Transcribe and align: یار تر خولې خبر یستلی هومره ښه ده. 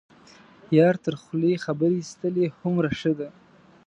یار 0.77 0.95
تر 1.03 1.13
خولې 1.21 1.61
خبر 1.65 1.91
یستلی 2.01 2.45
هومره 2.59 2.89
ښه 2.99 3.11
ده. 3.19 3.29